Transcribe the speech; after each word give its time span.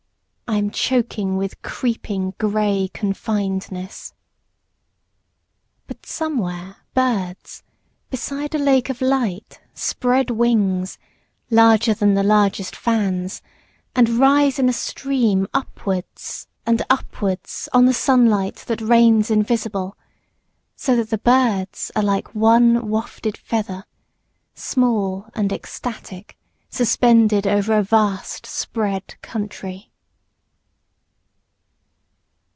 I 0.47 0.57
am 0.57 0.69
choking 0.69 1.37
with 1.37 1.61
creeping, 1.61 2.33
grey 2.37 2.89
confinedness. 2.93 4.13
But 5.87 6.05
somewhere 6.05 6.75
birds, 6.93 7.63
beside 8.09 8.53
a 8.53 8.59
lake 8.59 8.89
of 8.89 9.01
light, 9.01 9.61
spread 9.73 10.29
wings 10.29 10.99
Larger 11.49 11.93
than 11.93 12.15
the 12.15 12.21
largest 12.21 12.75
fans, 12.75 13.41
and 13.95 14.09
rise 14.19 14.59
in 14.59 14.67
a 14.67 14.73
stream 14.73 15.47
upwards 15.53 16.47
And 16.65 16.81
upwards 16.89 17.69
on 17.71 17.85
the 17.85 17.93
sunlight 17.93 18.57
that 18.67 18.81
rains 18.81 19.31
invisible, 19.31 19.97
So 20.75 20.97
that 20.97 21.11
the 21.11 21.17
birds 21.17 21.91
are 21.95 22.03
like 22.03 22.35
one 22.35 22.89
wafted 22.89 23.37
feather, 23.37 23.85
Small 24.53 25.27
and 25.33 25.53
ecstatic 25.53 26.37
suspended 26.69 27.47
over 27.47 27.73
a 27.77 27.83
vast 27.83 28.45
spread 28.45 29.15
country. 29.21 29.87